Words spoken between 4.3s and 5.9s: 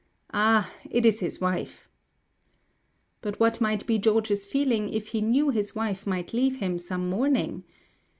feeling if he knew his